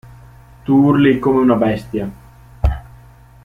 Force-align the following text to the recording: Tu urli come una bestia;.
Tu 0.63 0.77
urli 0.91 1.19
come 1.19 1.41
una 1.41 1.53
bestia;. 1.63 2.09